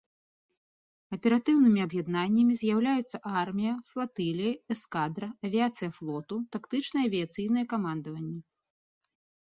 Аператыўнымі 1.15 1.81
аб'яднаннямі 1.87 2.53
з'яўляюцца 2.61 3.17
армія, 3.41 3.73
флатылія, 3.91 4.53
эскадра, 4.77 5.27
авіяцыя 5.49 5.89
флоту, 5.99 6.35
тактычнае 6.57 7.03
авіяцыйнае 7.11 7.65
камандаванне. 7.75 8.39